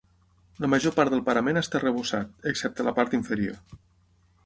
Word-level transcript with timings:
La 0.63 0.69
major 0.73 0.95
part 0.95 1.13
del 1.15 1.21
parament 1.27 1.61
està 1.63 1.79
arrebossat, 1.81 2.35
excepte 2.53 2.91
la 2.91 2.99
part 3.01 3.19
inferior. 3.23 3.81